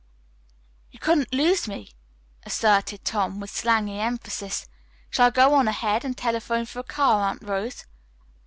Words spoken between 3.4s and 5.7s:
slangy emphasis. "Shall I go on